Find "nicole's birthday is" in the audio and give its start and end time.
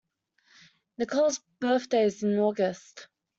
0.97-2.23